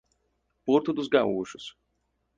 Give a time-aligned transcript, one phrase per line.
[0.65, 1.77] Porto dos Gaúchos